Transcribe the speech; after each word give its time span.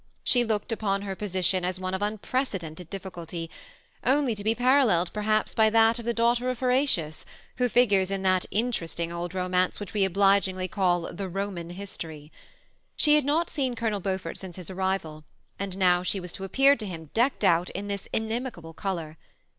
She 0.23 0.43
looked 0.43 0.71
upon 0.71 1.03
her 1.03 1.15
position 1.15 1.63
as 1.63 1.79
one 1.79 1.93
of 1.93 2.01
unprecedented 2.01 2.89
difficulty, 2.89 3.51
only 4.03 4.33
to 4.33 4.43
be 4.43 4.55
paralleled, 4.55 5.13
perhaps, 5.13 5.53
by 5.53 5.69
that 5.69 5.99
of 5.99 6.05
the 6.05 6.11
daughter 6.11 6.49
of 6.49 6.57
Horar 6.59 6.71
THE 6.81 6.87
SEMI 6.87 7.03
ATTACHED 7.03 7.19
COUPLE. 7.19 7.57
267 7.57 7.59
tius, 7.59 7.59
who 7.59 7.79
f 7.79 7.89
gures 7.89 8.09
in 8.09 8.23
that 8.23 8.45
interesting 8.49 9.11
old 9.11 9.35
romance 9.35 9.79
which 9.79 9.93
we 9.93 10.03
obligingly 10.03 10.67
call 10.67 11.01
the 11.13 11.29
Roman 11.29 11.69
history. 11.69 12.31
She 12.95 13.13
had 13.13 13.25
not 13.25 13.51
seen 13.51 13.75
Colonel 13.75 13.99
Beaufort 13.99 14.39
since 14.39 14.55
his 14.55 14.71
arrival, 14.71 15.23
and 15.59 15.77
now 15.77 16.01
she 16.01 16.19
was 16.19 16.31
to 16.31 16.43
appear 16.45 16.75
to 16.77 16.87
him, 16.87 17.11
decked 17.13 17.45
oat 17.45 17.69
in 17.69 17.87
this 17.87 18.07
inimical 18.11 18.73
color. 18.73 19.19